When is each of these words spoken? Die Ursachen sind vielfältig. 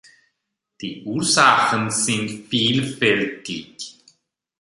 Die 0.81 1.03
Ursachen 1.05 1.91
sind 1.91 2.47
vielfältig. 2.47 3.99